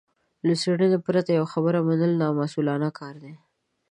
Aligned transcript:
له 0.45 0.53
څېړنې 0.61 0.99
پرته 1.05 1.29
يوه 1.37 1.47
خبره 1.53 1.79
منل 1.87 2.11
نامسوولانه 2.21 2.89
کار 2.99 3.15
دی. 3.23 3.33